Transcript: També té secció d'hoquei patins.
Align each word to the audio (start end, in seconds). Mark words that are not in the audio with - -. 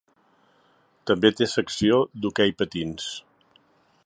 També 1.11 1.31
té 1.41 1.49
secció 1.53 2.01
d'hoquei 2.25 2.57
patins. 2.63 3.15